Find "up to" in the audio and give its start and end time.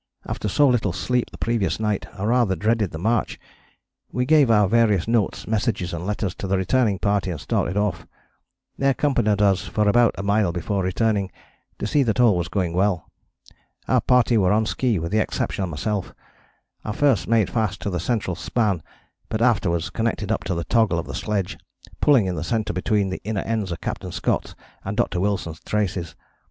20.31-20.55